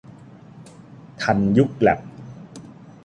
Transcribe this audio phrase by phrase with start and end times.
[1.21, 1.99] ทันยุคแลบ